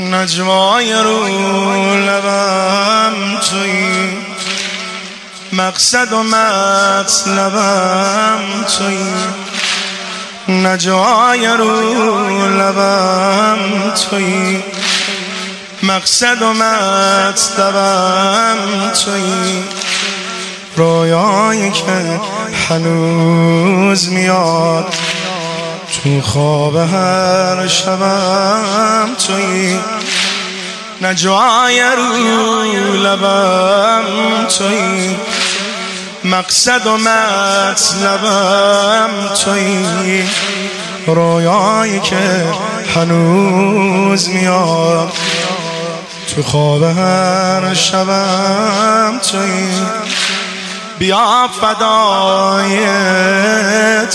[0.00, 1.26] نجوای رو
[1.96, 3.14] لبم
[3.50, 4.08] توی
[5.52, 7.84] مقصد و مطلبم
[8.78, 8.98] توی
[10.48, 13.58] نجوای رو لبم
[14.10, 14.62] توی
[15.82, 18.56] مقصد و مطلبم
[19.04, 19.62] توی
[20.76, 22.20] رویایی که
[22.68, 24.94] هنوز میاد.
[26.22, 29.78] خواب هر شبم توی
[31.00, 32.62] نجای رو
[32.94, 34.04] لبم
[34.58, 35.16] توی
[36.24, 38.30] مقصد و مطلبم
[39.44, 40.24] توی
[41.06, 42.44] رویایی که
[42.94, 45.12] هنوز میاد.
[46.34, 49.68] تو خواب هر شبم توی
[50.98, 52.86] بیا فدای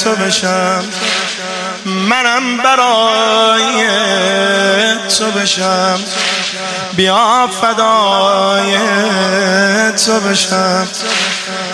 [0.03, 0.83] تو بشم.
[1.87, 3.87] منم برای
[5.17, 5.99] تو بشم.
[6.93, 8.77] بیا فدای
[10.05, 10.87] تو بشم.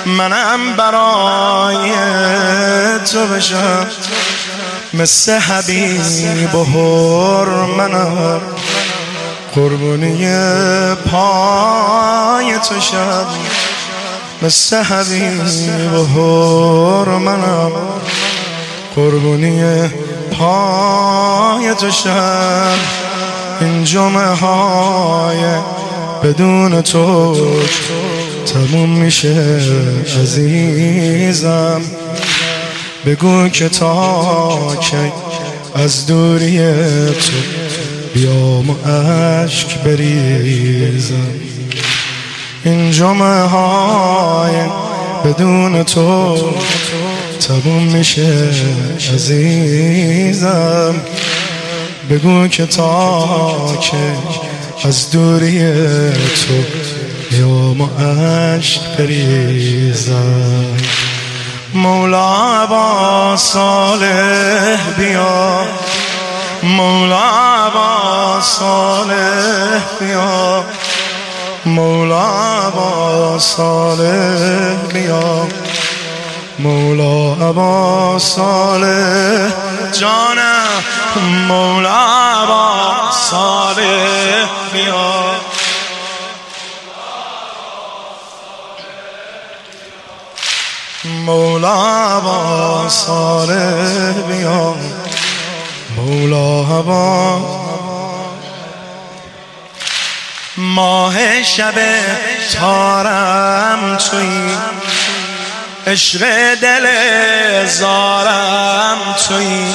[0.05, 1.91] منم برای
[3.11, 3.87] تو بشم.
[4.93, 6.65] مثل حبیب و
[7.77, 8.41] منم
[9.55, 10.27] قربونی
[11.11, 13.27] پای تو شم.
[14.41, 17.71] مثل حبیب و منم
[18.95, 19.63] قربونی
[20.31, 22.77] پای تو شم.
[23.61, 25.37] این جمعه های
[26.23, 27.35] بدون تو
[28.45, 29.59] تموم میشه
[30.21, 31.81] عزیزم.
[33.05, 35.11] بگو که تا که
[35.75, 36.57] از دوری
[37.13, 37.33] تو
[38.13, 41.31] بیام و عشق بریزم.
[42.65, 44.55] این جمعه های
[45.25, 46.37] بدون تو
[47.47, 48.49] تموم میشه
[49.13, 50.95] عزیزم.
[52.09, 55.59] بگو که تا که از دوری
[56.35, 56.53] تو
[57.37, 60.65] یا و عشق بریزم.
[61.73, 65.67] مولا با صالح بیا.
[66.63, 70.65] مولا با صالح بیا.
[71.65, 75.47] مولا با صالح بیا.
[76.59, 79.51] مولا ابا صالح.
[79.93, 80.83] جانم
[81.47, 84.47] مولا ابا صالح.
[84.73, 85.39] بیا.
[91.05, 94.11] مولا ابا صالح.
[94.27, 94.73] بیا.
[95.95, 97.39] مولا ابا
[100.57, 101.73] ماه شب
[102.53, 104.57] تارم توی
[105.87, 106.19] عشق
[106.61, 106.87] دل
[107.65, 109.65] زارم توی.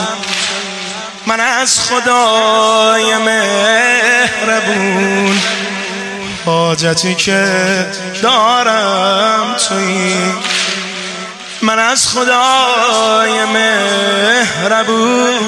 [1.26, 4.58] من از خدای مهربون.
[6.47, 7.47] حاجتی که
[8.22, 10.14] دارم توی.
[11.62, 15.42] من از خدای مهربون.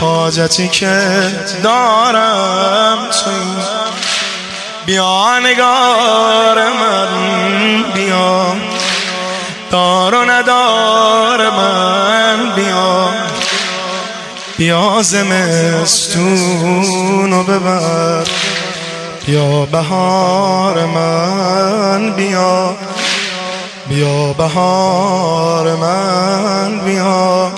[0.00, 1.30] حاجتی که
[1.62, 3.62] دارم توی.
[4.86, 8.67] بیا نگار من بیا.
[9.70, 13.10] دار و ندار من بیا.
[14.56, 16.32] بیا زمستون
[17.32, 18.26] و ببر.
[19.26, 22.76] بیا بهار من بیا.
[23.88, 27.52] بیا بهار من بیا.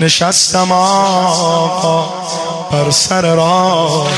[0.00, 2.08] نشستم آقا
[2.70, 4.08] بر سر راه.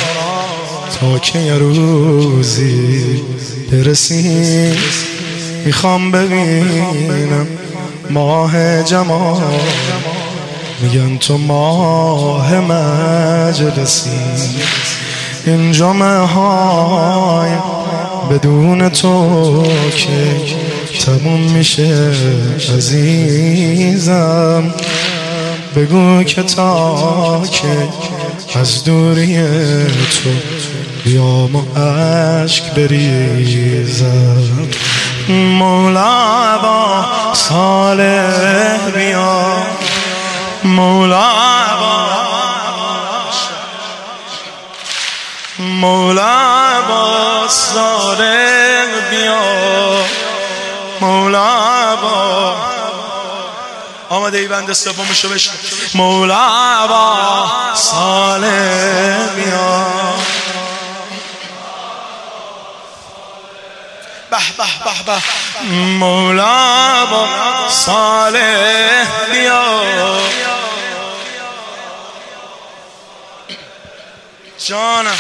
[1.01, 3.25] تا که یه روزی
[3.73, 4.77] برسیم
[5.65, 7.47] می‌خوام ببینم
[8.11, 9.43] ماه جمال.
[10.81, 14.11] میگن تو ماه مجلسی.
[15.47, 17.51] این جمعه های
[18.31, 20.41] بدون تو که
[21.01, 22.11] تموم میشه
[22.77, 24.75] عزیزم.
[25.77, 27.89] بگو که تا که
[28.59, 29.37] از دوری
[30.11, 30.31] تو
[31.05, 34.69] بیام و عشق بریزم.
[35.29, 37.05] مولا با
[37.35, 39.67] صالح بیا.
[40.65, 41.33] مولا
[41.81, 42.05] با
[45.59, 49.41] مولا با صالح بیا.
[51.01, 52.55] مولا با
[54.11, 55.53] آمده ای بند سومشو بشن
[55.95, 57.15] مولا با
[57.75, 58.24] صالح
[64.57, 67.29] به به به مولا با
[67.69, 69.85] صالح بیا.
[74.67, 75.19] جانم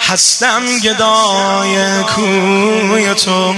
[0.00, 3.54] هستم گدای کوی تو.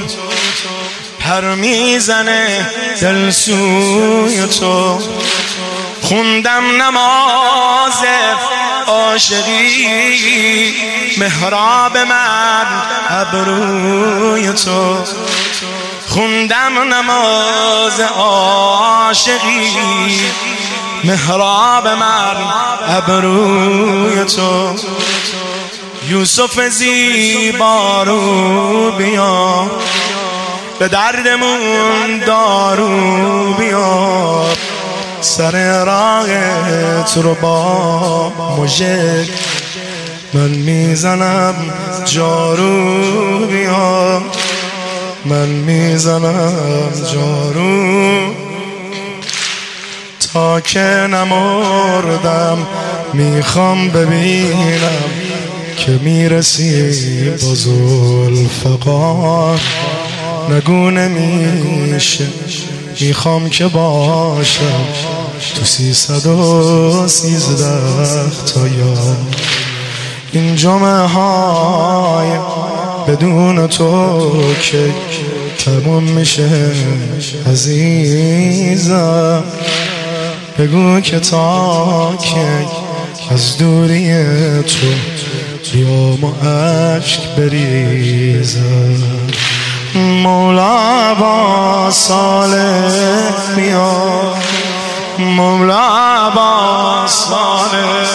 [1.20, 2.70] پر می‌زنه
[3.00, 5.00] دل سوی تو.
[6.08, 8.04] خوندم نماز
[8.86, 9.86] عاشقی.
[11.18, 12.66] محراب من
[13.08, 14.96] ابروی تو.
[16.08, 19.70] خوندم نماز عاشقی.
[21.04, 22.36] محراب من
[22.88, 24.76] ابروی تو.
[26.08, 29.70] یوسف زیبا رو بیا.
[30.78, 34.46] به دردمون دارو بیا.
[35.26, 39.30] سر راهت رو با مژک
[40.34, 41.54] من می‌زنم
[42.04, 44.22] جارو بیا
[45.24, 48.32] من می‌زنم جارو
[50.32, 52.66] تا که نمردم
[53.14, 55.04] می‌خوام ببینم
[55.76, 59.60] که می‌رسی با زلفقار.
[60.50, 62.26] نگو نمیشه.
[63.00, 64.84] می‌خوام که باشم
[65.54, 67.80] تو سیصد و سیزده
[68.54, 69.16] تا یا
[70.32, 72.30] این جمعه های
[73.08, 74.32] بدون تو
[74.62, 74.94] که
[75.58, 76.72] تموم میشه
[77.46, 79.44] عزیزم.
[80.58, 82.66] بگو که تا که
[83.30, 84.12] از دوری
[84.62, 84.86] تو
[85.72, 89.02] بیام و عشق بریزم.
[89.96, 93.92] مولا با صالح بیا
[95.18, 98.06] مولا با صالح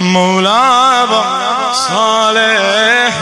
[0.00, 1.22] مولا با
[1.72, 3.12] صالح